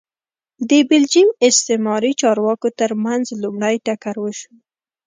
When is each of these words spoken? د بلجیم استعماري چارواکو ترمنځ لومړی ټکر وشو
د 0.69 0.71
بلجیم 0.89 1.29
استعماري 1.47 2.11
چارواکو 2.21 2.67
ترمنځ 2.79 3.25
لومړی 3.43 3.75
ټکر 3.85 4.15
وشو 4.23 4.53